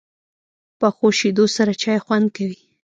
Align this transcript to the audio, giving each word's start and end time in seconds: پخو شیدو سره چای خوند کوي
پخو 0.79 1.07
شیدو 1.19 1.43
سره 1.55 1.73
چای 1.81 1.97
خوند 2.05 2.27
کوي 2.35 2.57